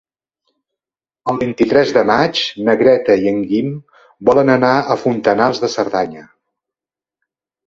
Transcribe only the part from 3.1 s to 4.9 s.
i en Guim volen anar